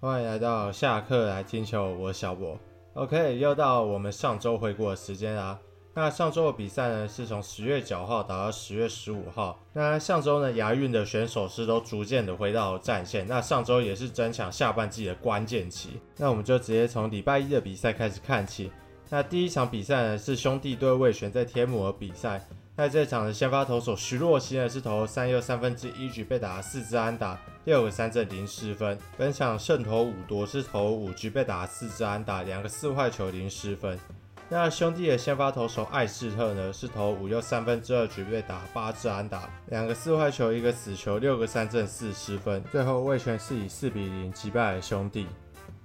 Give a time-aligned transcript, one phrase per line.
[0.00, 2.56] 欢迎来到下课来听球，我是小博。
[2.94, 5.58] OK，又到我们上周回顾的时间啦。
[5.92, 9.58] 那上周的比赛呢，是从十月九号打到十月十五号。
[9.72, 13.26] 那上周呢，亚运的选手是都逐渐的回到战线。
[13.26, 16.00] 那上周也是争抢下半季的关键期。
[16.16, 18.70] 那我们就直接从礼拜一的比赛开始看起。
[19.08, 22.40] 那第一场比赛呢，是兄弟对味全在天母的比赛。
[22.76, 28.98] 在这场的先发投手徐若曦呢，是投三又三分之一局被打四支安打，六个三振零失分。
[29.16, 33.98] 本场胜投五夺是投五局被打四支安打，两个四坏球零失分。
[34.50, 42.64] 那兄弟的先发投手艾士特呢，是投五又三分之二局被打八支安打，两个四坏球一个死球，六个三振四失分。
[42.72, 45.26] 最后味全是以四比零击败了兄弟。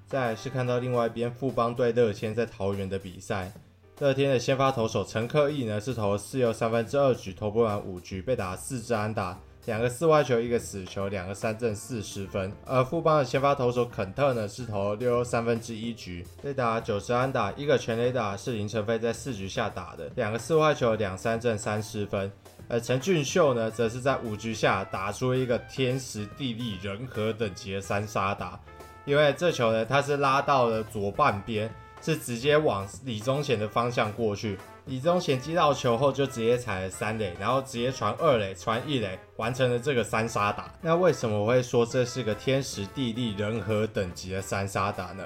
[0.08, 3.52] 再来是看到另外一边富邦对乐天在桃园的比赛。
[4.00, 12.52] 乐天的先发投手陈克义呢，是投四又三分之二局，投不完五局，被打四支安打，两个四坏球，一个死球，两个三振，四十分。
[12.66, 22.32] 而富邦的先发投手肯特呢，是投六又三分之一局，被打九十安打，一个全垒打，是林承飞在四局下打的，两个四坏球，两三振，三失分。
[22.68, 28.60] 而陈俊秀呢，则是在五局下打出一个天时地利人和等级的三杀打，
[29.06, 31.70] 因为这球呢，他是拉到了左半边。
[32.06, 40.70] 是直接往李宗贤的方向过去，李宗贤接到球后就直接踩了三垒，然后直接传二垒，传一垒，完成了这个三杀打。
[40.82, 45.24] 那为什么我会说这是个天时地利人和等级的三杀打呢？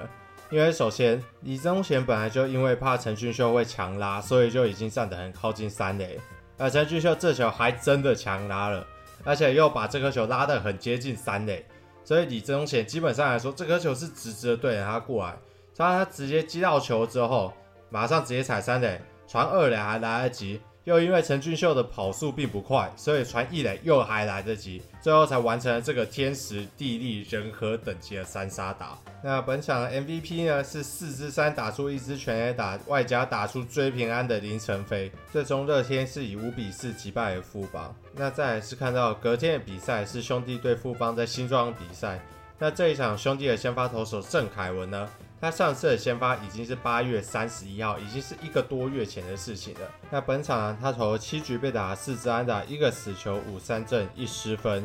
[0.50, 6.18] 因为首先李宗贤本来就因为怕陈俊秀会强拉，所以就已经站得很靠近三垒，
[6.56, 8.86] 而陈俊秀这球还真的强拉了，
[9.24, 11.66] 而且又把这颗球拉得很接近三垒，
[12.04, 15.36] 所以李宗贤基本上来说，这颗球是直直的对着他过来。
[15.76, 17.52] 他直接击到球之后，
[17.90, 28.98] 马上直接踩三垒，传二垒还来得及，又因为陈俊秀的跑速并不快，所以传一垒又还来得及，最后才完成了这个天时地利人和等级的三杀打。
[29.22, 37.94] 那本场 MVP 呢是四支三打出一支全垒打，外加打出追平安的林承飞，最终乐天是以五比四击败了富邦。
[38.14, 42.18] 那再来是看到隔天的比赛是兄弟对富邦在新庄比赛，
[42.58, 45.06] 那这一场兄弟的先发投手郑凯文呢，
[45.40, 49.80] 他上次的先发已经是八月三十一号，已经是一个多月前的事情了。
[50.10, 54.84] 那本场呢，他投七局被打四支安打，一个死球，五三振，一失分，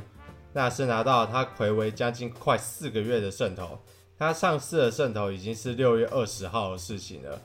[0.53, 3.79] 那是拿到他睽违将近快四个月的胜投。
[4.19, 7.41] 他上次的胜投已经是六月二十号的事情了。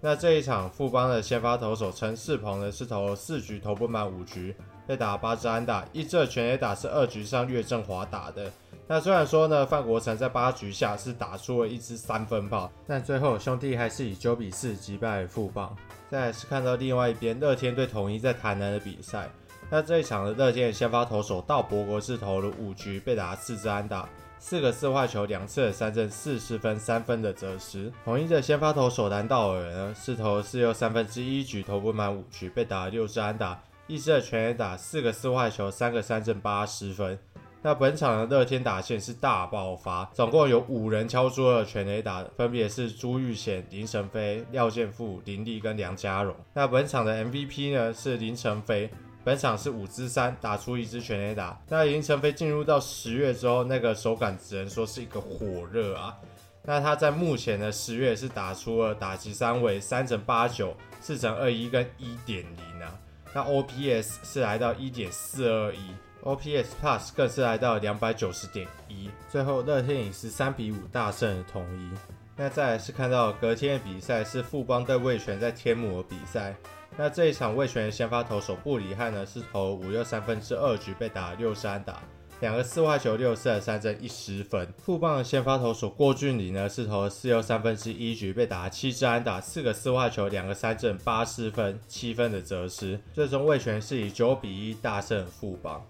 [0.00, 4.56] 那这一场富邦的先发投手陈世鹏呢，是投四局投不满五局，
[4.86, 8.50] 被打八支安打，一支全垒打是二局上岳振华打的。
[8.88, 15.76] 那虽然说呢，范国成在八局下是打出了一支三分炮，但最后兄弟还是以九比四击败了富邦。
[16.08, 19.28] 再来是看到另外一边乐天对统一在台南的比赛，
[19.68, 24.08] 那这一场的乐天先发投手道伯国是投了五局被打四支安打，
[24.38, 27.92] 四个四坏球，两次三振，四十分三分的责失。
[28.04, 37.18] 统一的先发投手蓝道尔呢是投四又三分之一局，投不满五局被打六支安打，一支的全垒打，四个四坏球，三个三振，八十分。
[37.66, 46.32] 那本场的乐天打线是大爆发，总共有五人敲出了全垒打，分别是朱玉贤、林承飞、廖健富、林立跟梁家荣。
[46.54, 48.88] 那本场的 MVP 呢是林承飞，
[49.24, 51.60] 本场是五支三打出一支全垒打。
[51.68, 56.16] 那林承飞进入到十月之后，那个手感只能说是一个火热啊。
[56.62, 62.96] 那他在目前的十月是打出了打击三围三成八九、四成二一跟一点零啊。
[63.34, 65.90] 那 OPS 是来到一点四二一。
[66.26, 71.88] OPS Plus 更是来到两百九十点一，最后乐天以十三比五大胜了统一。
[72.36, 76.52] 那再来是看到隔天的比赛是富邦对味全在天母的比赛。
[76.96, 82.02] 那这一场味全的先发投手布里汉呢是投五又三分之二局被打六支安打，
[82.40, 84.66] 两个四坏球六次的三振一失分。
[84.78, 92.98] 富邦的先发投手郭俊麟呢是投四又三分之一局被打七支安打，四个四坏球两个三振八失分七分的折失。
[93.12, 95.80] 最终味全是以九比一大胜富邦。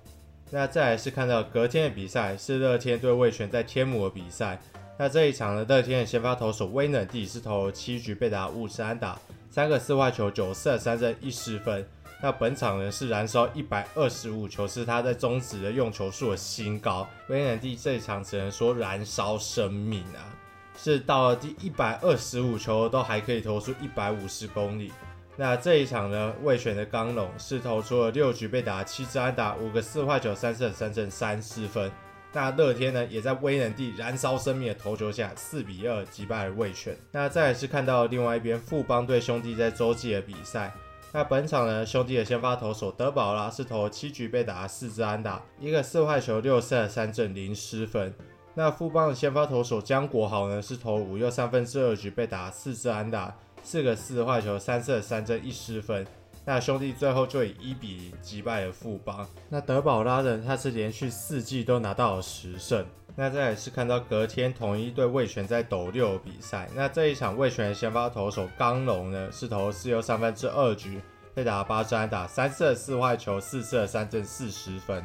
[0.51, 4.61] 那再来是看到隔天的比赛，是乐天对味全在天母的比赛。
[4.99, 9.19] 那这一场呢，乐天的先发投手威能帝是投了七局被打五支安打，
[9.51, 11.87] 三个四坏球九次三振一失分。
[12.23, 17.07] 那本场呢是燃烧一百二十五球，是他在中职的用球数的新高。
[17.29, 20.33] 威能帝这一场只能说燃烧生命啊，
[20.79, 24.91] 是到了第一百二十五球都还可以投出一百五十公里。
[25.37, 31.93] 那这一场呢，味全的刚龙是投出了六局被打七支安打，五个四坏球，三胜三振，三失分。
[32.33, 36.97] 那乐天呢，也在威能帝燃烧生命的投球下，四比二击败了味全。
[37.13, 40.73] 那再来是看到另外一边富邦队兄弟在洲际的比赛。
[41.13, 48.13] 那本场呢，兄弟的先发投手德保拉是投七局被打四支安打，一个四坏球，六胜三振，零失分。
[48.55, 53.35] 那富邦的先发投手江国豪呢，是投五又三分之二局被打四支安打，
[53.67, 56.07] 四个四坏球，三射三振一失分。
[56.45, 59.27] 那兄弟最后就以一比零击败了富邦。
[59.49, 62.87] 那德保拉人他是连续四季都拿到了十胜。
[63.17, 71.01] 那再来是看到隔天统一对味全在斗六比赛，那这一场味全的先发投手刚龙呢是投四又三分之二局，
[71.35, 75.03] 被打八支安打，三次四坏球，四次三振四十分。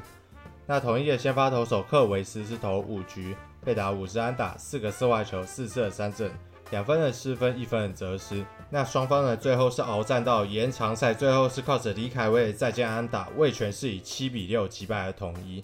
[0.67, 3.35] 那统一的先发投手克维斯是投五局，
[3.65, 6.29] 被打五支安打，四个四坏球，四次三振，
[6.71, 8.43] 两分的失分，一分的责失。
[8.69, 15.63] 那双方呢最后是鏖战到延长赛，最后是靠着李凯威的再见安打，味全是以七比六击败了统一。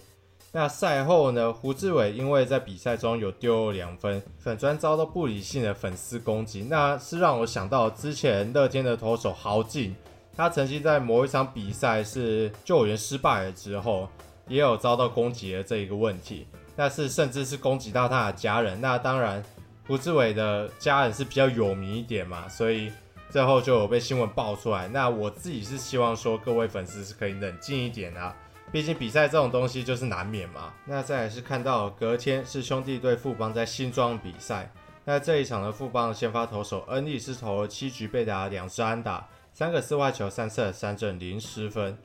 [0.54, 9.96] 那赛后呢，胡志伟因为在比赛中有丢了两分，粉专遭到不理性的粉丝攻击，那是让我想到之前乐天的投手豪进，
[10.36, 14.10] 他曾经在某一场比赛是救援失败了之后，
[14.48, 18.80] 也有遭到攻击的这一个问题，那是甚至是攻击到他的家人。
[18.82, 19.44] 那当然，
[19.88, 22.92] 胡志伟的家人是比较有名一点嘛，所以
[23.30, 24.86] 最后就有被新闻爆出来。
[24.90, 28.36] 那我自己是希望说，各位粉丝是可以冷静一点啊。
[28.70, 30.74] 毕竟比赛这种东西就是难免嘛。
[30.86, 34.70] 那再来是看到隔天是兄弟对富邦在新庄比赛。
[35.06, 41.98] 那这一场的富邦的先发投手恩利是投了七局被打两支安打，三个四坏球，三次三振零失分。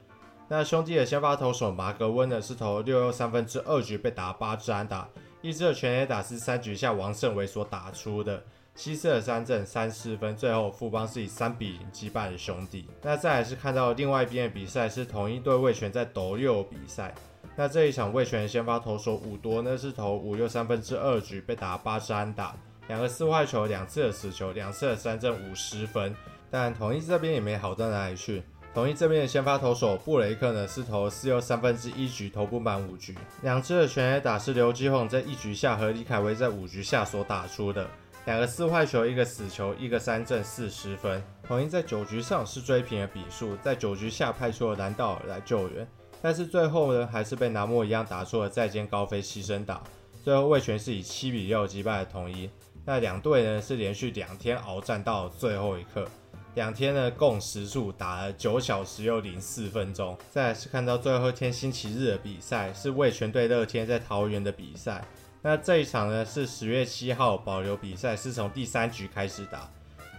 [0.46, 5.08] 那兄弟的先发投手马格温呢是投六又三分之二局被打八支安打，
[5.42, 8.42] 一支的全垒打是三局下王胜伟所打出的。
[8.74, 12.86] 七次的三振三失分，最后富邦是以三比零击败了兄弟。
[13.02, 17.12] 那再来是看到另外一边的比赛，是同一队魏全在斗六比赛。
[17.54, 22.56] 那这一场魏全先发投手五多呢是投五六三分之二局被打八支安打，
[22.86, 26.14] 两个四坏球，两次的死球，两次的三振五十分。
[26.50, 28.42] 但统一这边也没好到哪里去。
[28.74, 37.86] 统一这边的先发投手布雷克呢是投四又三分之一局投不满五局，两支的全垒打是刘基宏在一局下和李凯威在五局下所打出的。
[38.24, 41.22] 两个四坏球，一个死球，一个三振，四十分。
[41.46, 45.86] 统一在九局上是追平了比数，在九局下派出了兰道尔来救援，
[46.22, 49.82] 但是最后呢，还是被南莫一样打出了再见高飞牺牲打。
[50.24, 52.48] 最后魏全是以七比六击败了统一。
[52.86, 56.06] 那两队呢是连续两天鏖战到最后一刻，
[56.54, 60.16] 两天呢共时数打了九小时又零四分钟。
[60.30, 65.02] 再来是看到最后一天星期日的比赛，是为全队乐天在桃园的比赛。
[65.40, 69.68] 那这一场呢是十月七号保留比赛，是从第三局开始打。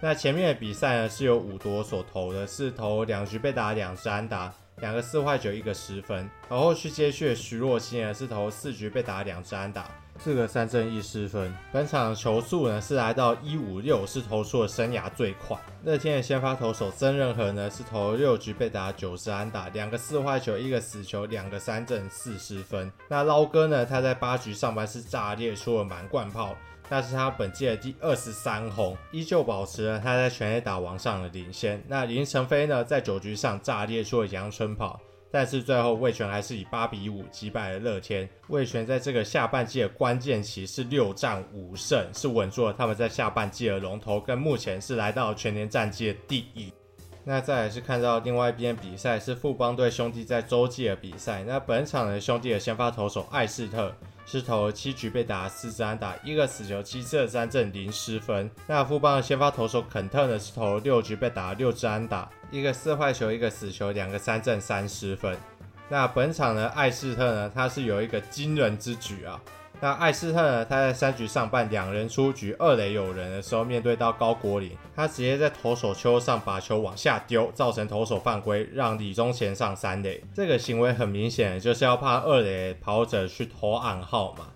[0.02, 6.28] 那前面的比赛呢是由五夺所投的，是投两局被打两支安打，两个四坏球一个失分。
[6.48, 9.88] 然后去接续的徐若欣呢是投四局被打两支安打。
[10.16, 15.58] 四个三振一失分，本场球速呢是来到一五六，是投出了生涯最快。
[15.82, 22.92] 乐天的先发投手曾仁和呢是投六局被打九支安打，两个四坏球，一个死球，两个三振四失分。
[23.08, 26.56] 那捞哥呢他在八局上半是炸裂出了满贯炮，
[26.88, 31.82] 那是他本季的第二十三轰，依旧保持了他在全垒打王上的领先。
[31.88, 35.00] 那林晨飞呢在九局上炸裂出了阳春炮。
[35.30, 38.28] 但是最后魏全还是以八比五击败了乐天。
[38.46, 46.72] 魏全在这个下半季的关键期是六战五胜，是稳住了他们在下半季的龙头，跟目前是来到全年战绩的第一。
[47.24, 51.42] 那再来是看到另外一边比赛是富邦队兄弟在洲际的比赛。
[51.44, 53.92] 那本场的兄弟的先发投手艾斯特。
[54.26, 58.50] 是投七局被打四支安打，一个死球，七次三振零失分。
[58.66, 65.36] 那富邦的先发投手肯特呢是投六局被打六支安打，一个四坏球，一个死球，两个三振三失分。
[65.90, 69.38] 那本场呢艾斯特呢他是有一个惊人之举啊。
[69.84, 70.64] 那艾斯特呢？
[70.64, 80.24] 他在三局上半两人出局，二垒有人的时候，面对到高国林，他直接在投手丘上把球往下丢，造成投手犯规，让李宗贤上三垒。
[80.34, 84.46] 这个行为很明显就是要怕二垒跑者去投暗号嘛。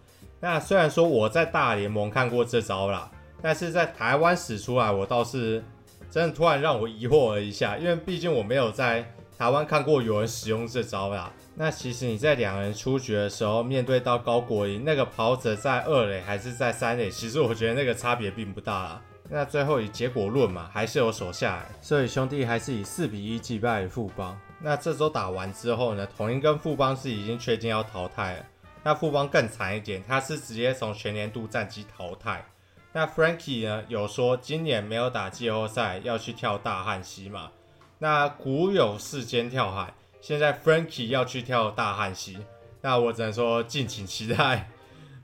[0.41, 3.11] 那虽然说我在大联盟看过这招啦，
[3.43, 5.63] 但是在台湾使出来，我倒是
[6.11, 9.05] 真的突然让我疑惑了一下，因为毕竟我没有在
[9.39, 11.33] 台湾看过有人使用这招啦。
[11.55, 19.03] 那其实你在两人出局的时候，面对到高国林那个跑者在二垒还是在三垒，其实我觉得那个差别并不大啦。
[19.31, 24.37] 那最后以结果论嘛，还是有守下来，所以兄弟还是以四比一击败了富邦。
[24.61, 28.45] 那这周打完之后呢，统一跟富邦是已经确定要淘汰了。
[28.83, 32.45] 那富邦更惨一点，他是直接从全年度战绩淘汰。
[32.93, 37.51] 那 Frankie 呢有说今年没有打季后赛，要去跳大汉溪嘛？
[37.99, 39.93] 那古有世间跳海。
[40.21, 42.39] 现在 Frankie 要去跳大汉溪，
[42.81, 44.69] 那我只能说敬请期待。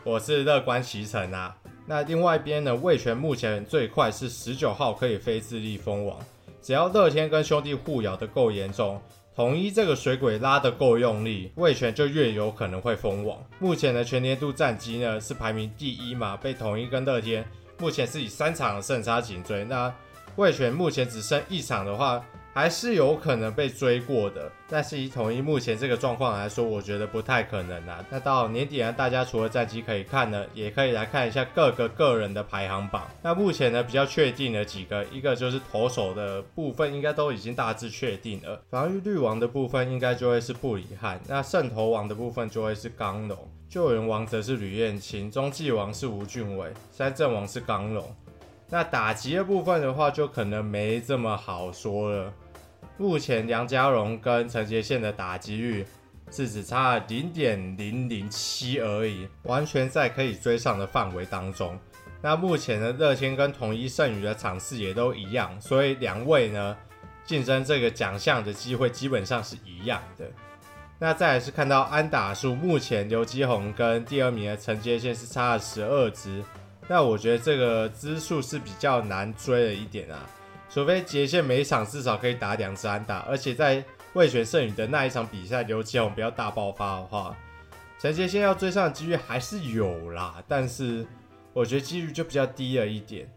[0.04, 1.56] 我是乐观其成啊。
[1.86, 6.18] 那另外一边呢，味全目前最快是十九号可以飞自立封王，
[6.62, 9.00] 只要乐天跟兄弟互咬的够严重，
[9.34, 13.36] 统一这个水鬼拉得够用力，味全就越有可能会封王。
[13.58, 17.44] 目前的全年度战绩呢是排名第一嘛，被统一跟乐天
[17.78, 19.64] 目前是以三场胜差紧追。
[19.64, 19.92] 那
[20.36, 22.24] 味全目前只剩一场的话。
[22.54, 28.04] 还是有可能被追过的，但是以统一目前这个状况来说，我觉得不太可能啊。
[28.08, 33.08] 那到年底呢，大家除了战绩可以看呢，也可以来看一下各个个人的排行榜。
[33.22, 38.62] 那目前呢，比较确定的几个，一个就是投手的部分，应该都已经大致确定了。
[38.70, 43.36] 防御率王的部分，应该就会是布里汉；那胜投王的部分就会是刚龙；
[43.68, 48.14] 救援王则是吕彦青；中继王是吴俊伟；三振王是刚龙。
[48.70, 52.32] 那打击的部分的话，就可能没这么好说了。
[52.96, 55.84] 目前梁家荣跟陈杰宪的打击率
[56.30, 61.78] 是只差零点零零七而已，完全在可以追上的范围当中。
[62.22, 66.76] 那目前的乐天跟统一剩余的场次也都一样，所以两位呢
[67.24, 70.24] 竞争这个奖项的机会基本上是一样的。
[70.98, 76.42] 那再来是看到安打数，目前刘基宏跟第二名的陈杰宪是差了十二支，
[76.88, 80.24] 那我觉得这个支数是比较难追的一点啊。
[80.74, 83.80] 除非杰宪每一场至少可以打两支安打，而且在
[84.14, 87.36] 味全胜宇的那一场比赛，刘基鸿不要大爆发的话，
[87.96, 91.06] 陈杰宪要追上的几率还是有啦，但是
[91.52, 93.32] 我觉得几率就比较低了一点。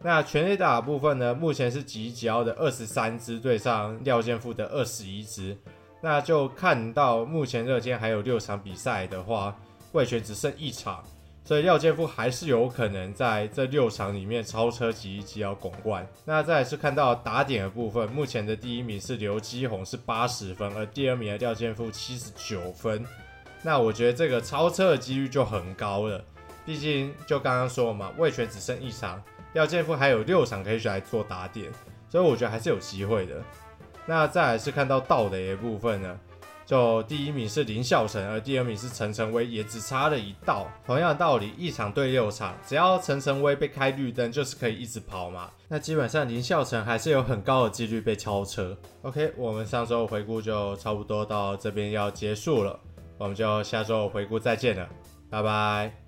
[0.00, 5.56] 那全垒打的部分呢，目前是吉吉奥的二十三支对上廖健富的二十一支，
[6.00, 9.56] 那就看到目前热天还有六场比赛的话，
[9.92, 11.00] 味全只剩一场。
[11.44, 16.06] 所以廖健富还是有可能在这六场里面超车吉吉要巩冠。
[16.24, 23.04] 那再来是看到打点的部分，目前的第一名是刘基宏是八十分，而第二名的廖健富七十九分。
[23.62, 26.24] 那我觉得这个超车的几率就很高了，
[26.64, 29.22] 毕竟就刚刚说了嘛，魏全只剩一场，
[29.54, 31.70] 廖健富还有六场可以去来做打点，
[32.08, 33.34] 所以我觉得还是有机会的。
[34.06, 36.18] 那再来是看到盗雷的部分呢？
[36.64, 40.66] 就第一名是林孝成，而第二名是陈晨威，也只差了一道。
[40.86, 45.50] 同样的道理，一场对六场，只要陈晨威被开绿灯，就是可以一直跑嘛。
[45.68, 48.76] 那基本上林孝成还是有很高的几率被超车。
[49.02, 52.78] OK，我们上周回顾就差不多到这边要结束了，
[53.18, 54.88] 我们就下周回顾再见了，
[55.28, 56.01] 拜拜。